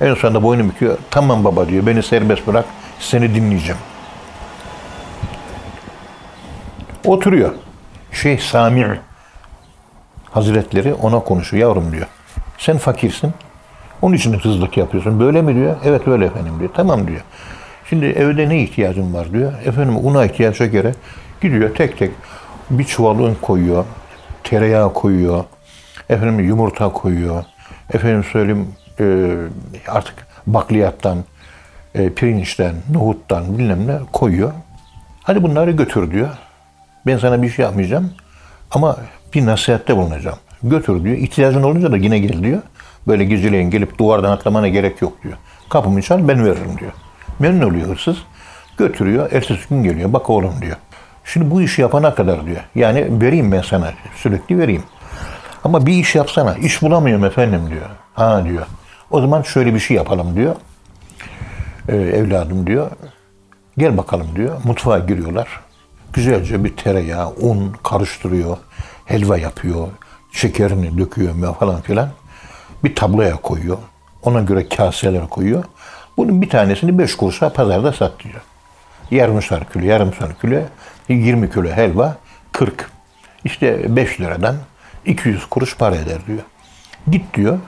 [0.00, 0.98] En sonunda boynu büküyor.
[1.10, 2.64] Tamam baba diyor, beni serbest bırak,
[2.98, 3.80] seni dinleyeceğim.
[7.04, 7.52] Oturuyor.
[8.12, 9.00] Şeyh Sami
[10.30, 11.68] Hazretleri ona konuşuyor.
[11.68, 12.06] Yavrum diyor.
[12.58, 13.32] Sen fakirsin.
[14.02, 15.20] Onun için hırsızlık yapıyorsun.
[15.20, 15.76] Böyle mi diyor?
[15.84, 16.70] Evet öyle efendim diyor.
[16.74, 17.20] Tamam diyor.
[17.88, 19.52] Şimdi evde ne ihtiyacın var diyor.
[19.64, 20.94] Efendim una ihtiyaca göre
[21.40, 22.10] gidiyor tek tek
[22.70, 23.84] bir çuval un koyuyor.
[24.50, 25.44] Tereyağı koyuyor.
[26.10, 27.44] Efendim yumurta koyuyor.
[27.92, 28.68] Efendim söyleyeyim
[29.00, 29.04] e,
[29.88, 30.14] artık
[30.46, 31.24] bakliyattan,
[31.94, 34.52] e, pirinçten, nohuttan bilmem ne koyuyor.
[35.22, 36.28] Hadi bunları götür diyor.
[37.06, 38.10] Ben sana bir şey yapmayacağım
[38.70, 38.96] ama
[39.34, 40.38] bir nasihatte bulunacağım.
[40.62, 41.16] Götür diyor.
[41.16, 42.62] İhtiyacın olunca da yine gel diyor.
[43.08, 45.34] Böyle geceleyin gelip duvardan atlamana gerek yok diyor.
[45.70, 46.92] Kapımı çal ben veririm diyor.
[47.38, 48.16] Memnun oluyor hırsız.
[48.78, 49.32] Götürüyor.
[49.32, 50.12] Ertesi gün geliyor.
[50.12, 50.76] Bak oğlum diyor.
[51.26, 52.60] Şimdi bu işi yapana kadar diyor.
[52.74, 53.92] Yani vereyim ben sana.
[54.16, 54.82] Sürekli vereyim.
[55.64, 56.54] Ama bir iş yapsana.
[56.54, 57.86] İş bulamıyorum efendim diyor.
[58.14, 58.66] Ha diyor.
[59.10, 60.56] O zaman şöyle bir şey yapalım diyor.
[61.88, 62.90] Ee, evladım diyor.
[63.78, 64.56] Gel bakalım diyor.
[64.64, 65.48] Mutfağa giriyorlar.
[66.12, 68.56] Güzelce bir tereyağı, un karıştırıyor.
[69.04, 69.88] Helva yapıyor.
[70.32, 72.08] Şekerini döküyor falan filan.
[72.84, 73.78] Bir tabloya koyuyor.
[74.22, 75.64] Ona göre kaseler koyuyor.
[76.16, 78.40] Bunun bir tanesini 5 kuruşa pazarda satıyor.
[79.10, 80.60] Yarımşar kilo, yarımşar kilo,
[81.08, 82.16] 20 kilo helva
[82.52, 82.90] 40.
[83.44, 84.56] İşte 5 liradan
[85.04, 86.42] 200 kuruş para eder diyor.
[87.10, 87.58] Git diyor.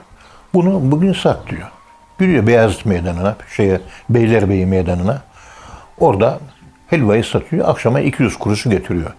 [0.54, 1.68] Bunu bugün sat diyor.
[2.20, 5.22] Gidiyor Beyazıt Meydanı'na, şeye, Beylerbeyi Meydanı'na.
[5.98, 6.38] Orada
[6.86, 7.68] helvayı satıyor.
[7.68, 9.14] Akşama 200 kuruşu getiriyor.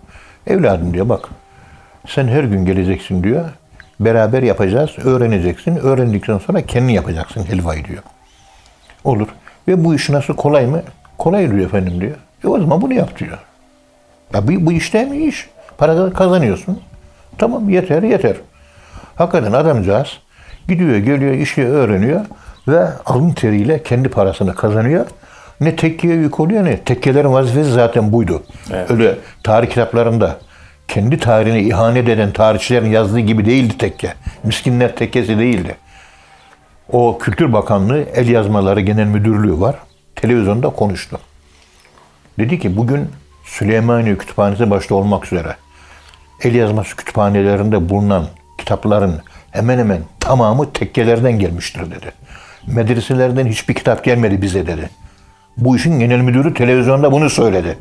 [0.48, 1.30] Evladım diyor bak.
[2.08, 3.46] Sen her gün geleceksin diyor.
[4.00, 4.92] Beraber yapacağız.
[5.04, 5.76] Öğreneceksin.
[5.76, 8.04] Öğrendikten sonra kendin yapacaksın helvayı diyor.
[9.04, 9.28] Olur.
[9.68, 10.82] Ve bu iş nasıl kolay mı?
[11.18, 12.16] Kolay diyor efendim diyor.
[12.44, 13.38] E o zaman bunu yap diyor.
[14.34, 15.50] Ya bu, bu işte mi iş?
[15.78, 16.80] Para kazanıyorsun.
[17.38, 18.36] Tamam yeter yeter.
[19.16, 20.08] Hakikaten adamcağız
[20.68, 22.22] gidiyor geliyor işi öğreniyor
[22.68, 25.06] ve alın teriyle kendi parasını kazanıyor.
[25.62, 26.78] Ne tekkeye yük oluyor ne.
[26.78, 28.44] Tekkelerin vazifesi zaten buydu.
[28.72, 28.92] Evet.
[28.92, 30.38] Öyle tarih kitaplarında
[30.88, 34.14] kendi tarihine ihanet eden tarihçilerin yazdığı gibi değildi tekke.
[34.44, 35.76] Miskinler tekkesi değildi.
[36.92, 39.76] O Kültür Bakanlığı El Yazmaları Genel Müdürlüğü var.
[40.16, 41.20] Televizyonda konuştu.
[42.40, 43.10] Dedi ki bugün
[43.50, 45.56] Süleymaniye Kütüphanesi başta olmak üzere
[46.44, 48.26] el yazması kütüphanelerinde bulunan
[48.58, 52.12] kitapların hemen hemen tamamı tekkelerden gelmiştir dedi.
[52.68, 54.90] Medreselerden hiçbir kitap gelmedi bize dedi.
[55.58, 57.78] Bu işin genel müdürü televizyonda bunu söyledi.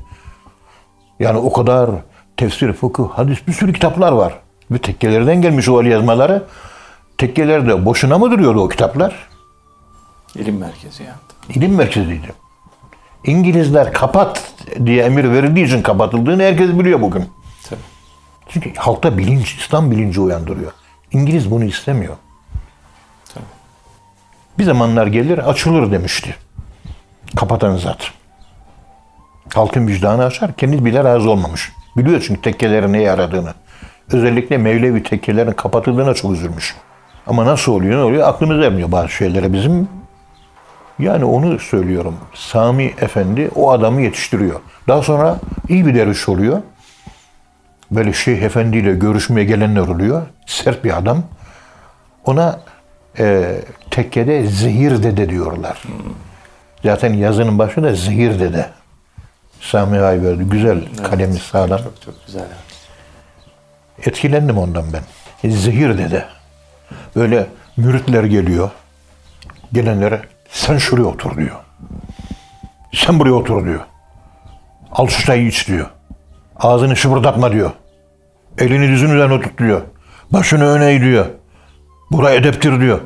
[1.20, 1.90] Yani o kadar
[2.36, 4.38] tefsir, fıkıh, hadis bir sürü kitaplar var.
[4.70, 6.44] Ve tekkelerden gelmiş o el yazmaları.
[7.18, 9.28] Tekkelerde boşuna mı duruyordu o kitaplar?
[10.34, 11.56] İlim merkezi yani.
[11.56, 12.28] İlim merkeziydi.
[13.24, 14.52] İngilizler kapat
[14.86, 17.24] diye emir verildiği için kapatıldığını herkes biliyor bugün.
[17.68, 17.80] Tabii.
[18.48, 20.72] Çünkü halkta bilinç, İslam bilinci uyandırıyor.
[21.12, 22.16] İngiliz bunu istemiyor.
[23.34, 23.44] Tabii.
[24.58, 26.34] Bir zamanlar gelir açılır demişti.
[27.36, 28.10] Kapatan zat.
[29.54, 31.72] Halkın vicdanı açar, kendi bile razı olmamış.
[31.96, 33.54] Biliyor çünkü tekkelerin neye yaradığını.
[34.12, 36.76] Özellikle Mevlevi tekkelerin kapatıldığına çok üzülmüş.
[37.26, 38.28] Ama nasıl oluyor, ne oluyor?
[38.28, 39.88] Aklımız ermiyor bazı şeylere bizim.
[40.98, 42.16] Yani onu söylüyorum.
[42.34, 44.60] Sami Efendi o adamı yetiştiriyor.
[44.88, 46.62] Daha sonra iyi bir derviş oluyor.
[47.90, 50.22] Böyle Şeyh Efendi ile görüşmeye gelenler oluyor.
[50.46, 51.22] Sert bir adam.
[52.24, 52.60] Ona
[53.18, 53.54] e,
[53.90, 55.82] tekkede zehir dede diyorlar.
[56.82, 58.66] Zaten yazının başı da zehir dede.
[59.60, 60.44] Sami Ayverdi.
[60.44, 60.80] Güzel
[61.10, 61.78] kalemi sağlam.
[61.78, 62.46] Çok çok güzel.
[64.06, 65.02] Etkilendim ondan ben.
[65.50, 66.24] Zehir dede.
[67.16, 68.70] Böyle müritler geliyor.
[69.72, 71.56] Gelenlere sen şuraya otur diyor.
[72.94, 73.80] Sen buraya otur diyor.
[74.92, 75.86] Al şu çayı iç diyor.
[76.56, 77.70] Ağzını şıpırdatma diyor.
[78.58, 79.82] Elini dizin üzerine tut diyor.
[80.32, 81.26] Başını öne eğiyor.
[82.10, 83.00] Bura edeptir diyor.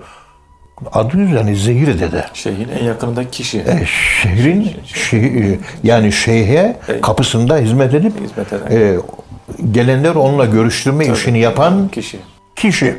[0.92, 2.24] Adı üzerine zehir dede.
[2.35, 3.59] Şeyhin en yakınındaki kişi.
[3.59, 8.76] E, şehrin şeh- yani şeyhe kapısında hizmet edip Hizmet eden.
[8.76, 8.96] e,
[9.72, 12.18] gelenler onunla görüştürme işini yapan Kişi.
[12.57, 12.98] kişi.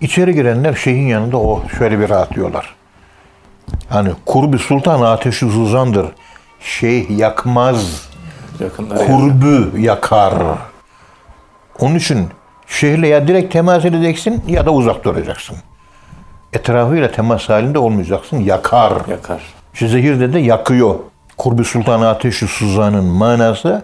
[0.00, 2.74] İçeri girenler şeyhin yanında o şöyle bir rahatlıyorlar.
[3.88, 6.06] Hani kurbi sultan ateşi zuzandır.
[6.60, 8.08] Şeyh yakmaz,
[8.60, 9.06] Yakınlar.
[9.06, 10.34] kurbü yakar.
[11.80, 12.28] Onun için
[12.66, 15.56] şeyhle ya direkt temas edeceksin ya da uzak duracaksın.
[16.52, 18.36] Etrafıyla temas halinde olmayacaksın.
[18.40, 18.92] Yakar.
[19.10, 19.40] Yakar.
[19.72, 20.94] Şu zehirde de yakıyor.
[21.38, 23.82] Kurbi Sultan Ateşi Suzan'ın manası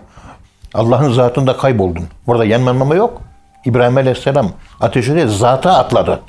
[0.74, 2.04] Allah'ın zatında kayboldun.
[2.26, 3.22] Burada yanmanma yok.
[3.66, 4.50] İbrahim Aleyhisselam
[4.80, 6.20] ateşe de zata atladı.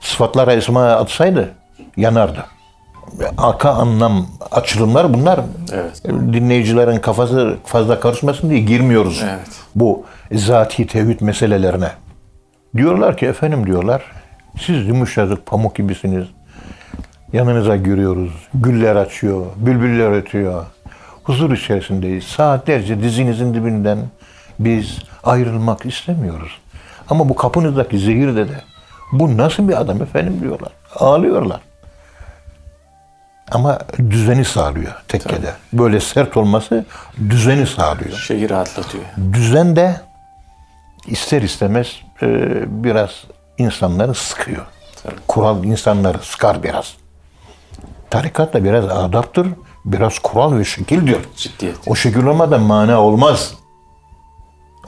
[0.00, 1.54] Sıfatlara isma atsaydı
[1.96, 2.46] yanardı.
[3.38, 5.40] Arka anlam açılımlar bunlar.
[5.72, 6.04] Evet.
[6.04, 9.24] Dinleyicilerin kafası fazla karışmasın diye girmiyoruz.
[9.24, 9.48] Evet.
[9.74, 11.90] Bu zati tevhid meselelerine.
[12.76, 14.02] Diyorlar ki efendim diyorlar
[14.60, 16.26] siz yumuşacık pamuk gibisiniz.
[17.32, 18.30] Yanınıza giriyoruz.
[18.54, 20.64] Güller açıyor, bülbüller ötüyor.
[21.24, 22.24] Huzur içerisindeyiz.
[22.24, 23.98] Saatlerce dizinizin dibinden
[24.58, 26.58] biz ayrılmak istemiyoruz.
[27.10, 28.60] Ama bu kapınızdaki zehirde de
[29.12, 30.72] bu nasıl bir adam efendim diyorlar.
[30.94, 31.60] Ağlıyorlar.
[33.50, 33.78] Ama
[34.10, 35.52] düzeni sağlıyor tekkede.
[35.72, 36.84] Böyle sert olması
[37.30, 38.16] düzeni sağlıyor.
[38.16, 39.04] Şeyi rahatlatıyor.
[39.32, 40.00] Düzen de
[41.06, 42.26] ister istemez e,
[42.84, 43.10] biraz
[43.58, 44.66] insanları sıkıyor.
[45.02, 45.14] Tabii.
[45.28, 46.96] Kural insanları sıkar biraz.
[48.10, 49.48] Tarikat da biraz adaptır,
[49.84, 51.18] biraz kural ve şekildir.
[51.36, 51.76] Ciddiyet.
[51.86, 53.54] O şekil olmadan mana olmaz.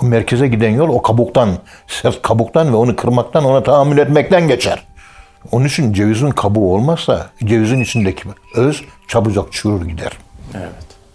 [0.02, 1.48] Merkeze giden yol o kabuktan,
[1.86, 4.86] sert kabuktan ve onu kırmaktan, ona tahammül etmekten geçer.
[5.52, 10.12] Onun için cevizin kabuğu olmazsa cevizin içindeki öz çabucak çürür gider.
[10.54, 10.72] Evet.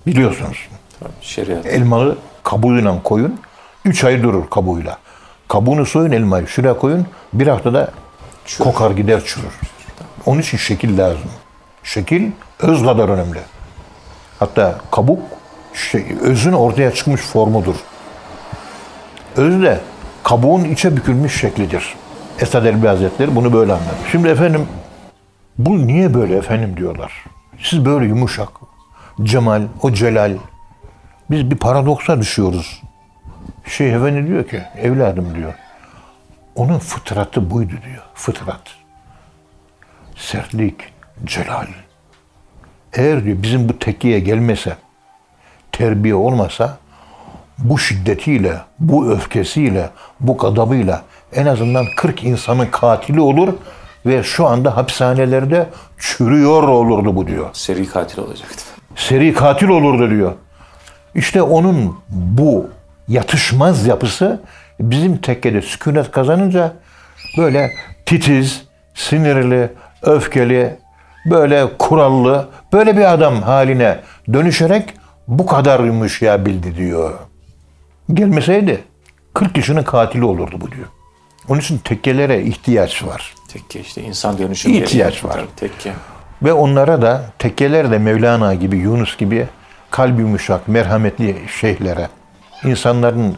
[0.07, 0.57] Biliyorsunuz.
[0.99, 1.11] Tabii.
[1.21, 1.65] Şeriat.
[1.65, 3.39] Elmalı kabuğuyla koyun.
[3.85, 4.97] Üç ay durur kabuğuyla.
[5.47, 6.47] Kabuğunu soyun elmayı.
[6.47, 7.05] Şuraya koyun.
[7.33, 7.91] Bir haftada
[8.59, 9.59] kokar gider çürür.
[10.25, 11.29] Onun için şekil lazım.
[11.83, 13.39] Şekil öz kadar önemli.
[14.39, 15.19] Hatta kabuk
[15.73, 17.75] şey, özün ortaya çıkmış formudur.
[19.37, 19.79] Öz de
[20.23, 21.95] kabuğun içe bükülmüş şeklidir.
[22.39, 23.95] Esad Elbi Hazretleri bunu böyle anladı.
[24.11, 24.67] Şimdi efendim
[25.57, 27.25] bu niye böyle efendim diyorlar.
[27.61, 28.49] Siz böyle yumuşak,
[29.23, 30.37] cemal, o celal,
[31.31, 32.81] biz bir paradoksa düşüyoruz.
[33.65, 35.53] Şeyh Efendi diyor ki, evladım diyor,
[36.55, 38.61] onun fıtratı buydu diyor, fıtrat.
[40.15, 40.75] Sertlik,
[41.23, 41.67] celal.
[42.93, 44.75] Eğer diyor bizim bu tekkiye gelmese,
[45.71, 46.77] terbiye olmasa,
[47.57, 49.89] bu şiddetiyle, bu öfkesiyle,
[50.19, 51.01] bu gadabıyla
[51.33, 53.53] en azından 40 insanın katili olur
[54.05, 58.63] ve şu anda hapishanelerde çürüyor olurdu bu diyor Seri katil olacaktı.
[58.95, 60.31] seri katil olurdu diyor.
[61.15, 62.69] İşte onun bu
[63.07, 64.41] yatışmaz yapısı
[64.79, 66.73] bizim tekkede sükunet kazanınca
[67.37, 67.71] böyle
[68.05, 68.63] titiz,
[68.93, 69.69] sinirli,
[70.01, 70.77] öfkeli,
[71.25, 73.99] böyle kurallı, böyle bir adam haline
[74.33, 74.93] dönüşerek
[75.27, 77.13] bu kadar yumuşayabildi diyor.
[78.13, 78.83] Gelmeseydi
[79.33, 80.87] 40 kişinin katili olurdu bu diyor.
[81.49, 83.33] Onun için tekkelere ihtiyaç var.
[83.47, 84.75] Tekke işte insan dönüşümü.
[84.75, 85.45] İhtiyaç var.
[85.55, 85.93] Tekke.
[86.43, 89.47] Ve onlara da tekkeler de Mevlana gibi, Yunus gibi
[89.91, 92.09] kalbi yumuşak, merhametli şeyhlere,
[92.63, 93.37] insanların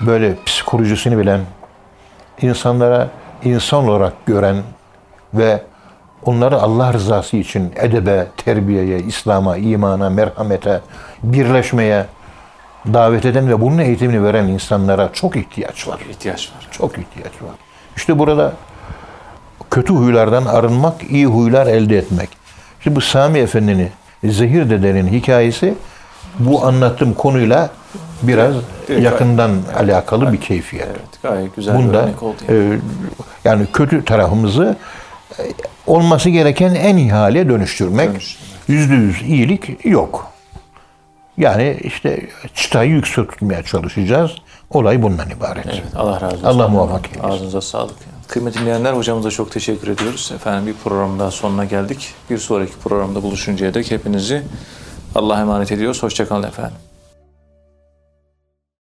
[0.00, 1.40] böyle psikolojisini bilen,
[2.42, 3.08] insanlara
[3.44, 4.56] insan olarak gören
[5.34, 5.62] ve
[6.24, 10.80] onları Allah rızası için edebe, terbiyeye, İslam'a, imana, merhamete,
[11.22, 12.06] birleşmeye
[12.92, 16.00] davet eden ve bunun eğitimini veren insanlara çok ihtiyaç var.
[16.10, 16.68] ihtiyaç var.
[16.70, 17.54] Çok ihtiyaç var.
[17.96, 18.52] İşte burada
[19.70, 22.28] kötü huylardan arınmak, iyi huylar elde etmek.
[22.80, 23.90] Şimdi bu Sami Efendi'nin,
[24.24, 25.74] Zehir Dede'nin hikayesi
[26.38, 27.70] bu anlattığım konuyla
[28.22, 28.54] biraz
[29.00, 30.86] yakından alakalı bir keyfiyet.
[30.86, 32.36] Evet gayet güzel bir Bunda örnek oldu.
[32.48, 32.74] Yani.
[32.74, 32.78] e,
[33.44, 34.76] yani kötü tarafımızı
[35.38, 35.42] e,
[35.86, 37.48] olması gereken en iyi hale.
[37.48, 38.38] Dönüştürmek.
[38.68, 40.33] Yüzde yüz iyilik yok.
[41.38, 44.30] Yani işte çıtayı yüksek tutmaya çalışacağız.
[44.70, 45.66] Olay bundan ibaret.
[45.66, 46.44] Evet, Allah razı olsun.
[46.44, 47.28] Allah muvaffak eylesin.
[47.28, 47.94] Ağzınıza sağlık.
[48.28, 50.32] Kıymetli dinleyenler hocamıza çok teşekkür ediyoruz.
[50.34, 52.14] Efendim bir program daha sonuna geldik.
[52.30, 54.42] Bir sonraki programda buluşuncaya dek hepinizi
[55.14, 56.02] Allah'a emanet ediyoruz.
[56.02, 56.76] Hoşçakalın efendim.